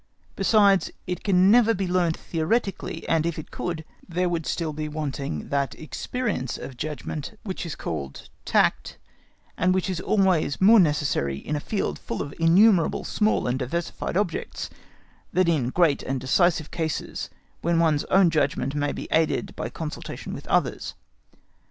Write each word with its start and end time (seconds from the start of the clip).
Besides, 0.35 0.89
it 1.05 1.23
can 1.23 1.51
never 1.51 1.75
be 1.75 1.87
learnt 1.87 2.17
theoretically; 2.17 3.07
and 3.07 3.23
if 3.23 3.37
it 3.37 3.51
could, 3.51 3.85
there 4.09 4.27
would 4.29 4.47
still 4.47 4.73
be 4.73 4.89
wanting 4.89 5.49
that 5.49 5.75
experience 5.75 6.57
of 6.57 6.75
judgment 6.75 7.37
which 7.43 7.67
is 7.67 7.75
called 7.75 8.27
tact, 8.43 8.97
and 9.59 9.75
which 9.75 9.91
is 9.91 9.99
always 10.01 10.59
more 10.59 10.79
necessary 10.79 11.37
in 11.37 11.55
a 11.55 11.59
field 11.59 11.99
full 11.99 12.23
of 12.23 12.33
innumerable 12.39 13.03
small 13.03 13.45
and 13.45 13.59
diversified 13.59 14.17
objects 14.17 14.71
than 15.31 15.47
in 15.47 15.69
great 15.69 16.01
and 16.01 16.19
decisive 16.19 16.71
cases, 16.71 17.29
when 17.61 17.77
one's 17.77 18.03
own 18.05 18.31
judgment 18.31 18.73
may 18.73 18.91
be 18.91 19.07
aided 19.11 19.55
by 19.55 19.69
consultation 19.69 20.33
with 20.33 20.47
others. 20.47 20.95